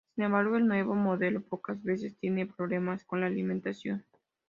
Sin 0.15 0.23
embargo, 0.23 0.55
el 0.57 0.67
nuevo 0.67 0.95
modelo 0.95 1.43
pocas 1.43 1.83
veces 1.83 2.17
tiene 2.17 2.47
problemas 2.47 3.03
con 3.05 3.21
la 3.21 3.27
alimentación"". 3.27 4.03